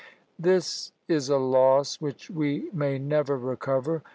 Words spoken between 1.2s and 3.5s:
a loss which we may never